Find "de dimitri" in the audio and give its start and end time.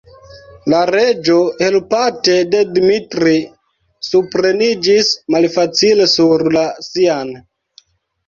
2.55-3.35